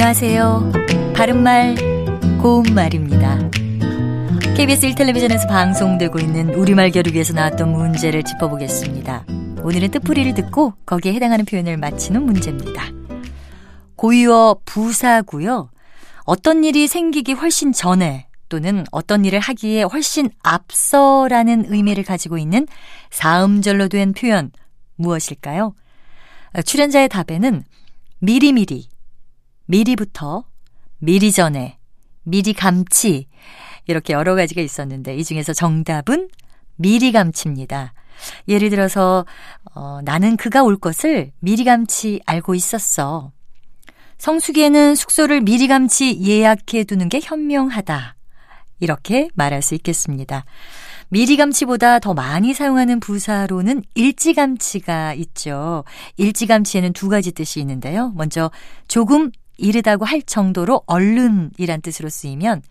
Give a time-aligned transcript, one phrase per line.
[0.00, 0.72] 안녕하세요.
[1.12, 1.74] 바른말,
[2.40, 3.50] 고운말입니다.
[4.56, 9.26] KBS 1텔레비전에서 방송되고 있는 우리말 겨루기에서 나왔던 문제를 짚어보겠습니다.
[9.60, 12.84] 오늘은 뜻풀이를 듣고 거기에 해당하는 표현을 맞히는 문제입니다.
[13.96, 15.68] 고유어 부사고요.
[16.22, 22.68] 어떤 일이 생기기 훨씬 전에 또는 어떤 일을 하기에 훨씬 앞서라는 의미를 가지고 있는
[23.10, 24.52] 사음절로 된 표현
[24.94, 25.74] 무엇일까요?
[26.64, 27.64] 출연자의 답에는
[28.20, 28.90] 미리미리,
[29.68, 30.44] 미리부터,
[30.98, 31.78] 미리 전에,
[32.22, 33.28] 미리 감치
[33.86, 36.28] 이렇게 여러 가지가 있었는데 이 중에서 정답은
[36.76, 37.92] 미리 감치입니다.
[38.48, 39.26] 예를 들어서
[39.74, 43.30] 어, 나는 그가 올 것을 미리 감치 알고 있었어.
[44.16, 48.16] 성수기에는 숙소를 미리 감치 예약해 두는 게 현명하다.
[48.80, 50.44] 이렇게 말할 수 있겠습니다.
[51.10, 55.84] 미리감치보다 더 많이 사용하는 부사로는 일찌감치가 있죠.
[56.16, 58.12] 일찌감치에는 두 가지 뜻이 있는데요.
[58.14, 58.50] 먼저
[58.86, 62.62] 조금 이르다고 할 정도로 얼른이란 뜻으로 쓰이면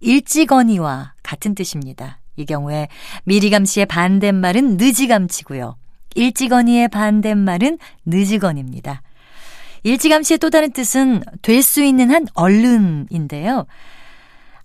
[0.00, 2.20] 일찌거니와 같은 뜻입니다.
[2.36, 2.88] 이 경우에
[3.24, 5.76] 미리감치의 반대말은 늦이감치고요.
[6.14, 9.02] 일찌거니의 반대말은 늦으거니입니다.
[9.82, 13.66] 일찌감치의 또 다른 뜻은 될 수 있는 한 얼른인데요.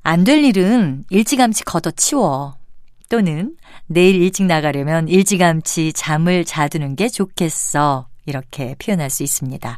[0.04, 2.56] 안 될 일은 일찌감치 걷어치워.
[3.10, 3.56] 또는
[3.88, 8.08] 내일 일찍 나가려면 일찌감치 잠을 자두는 게 좋겠어.
[8.26, 9.78] 이렇게 표현할 수 있습니다.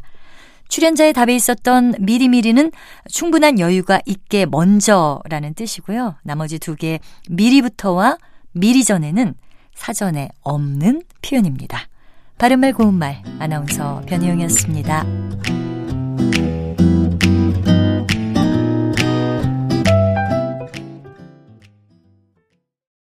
[0.74, 2.72] 출연자의 답에 있었던 미리미리는
[3.08, 6.16] 충분한 여유가 있게 먼저라는 뜻이고요.
[6.24, 6.98] 나머지 두 개
[7.30, 8.18] 미리부터와
[8.50, 9.34] 미리 전에는
[9.76, 11.86] 사전에 없는 표현입니다.
[12.38, 15.63] 바른말 고운말 아나운서 변희영이었습니다.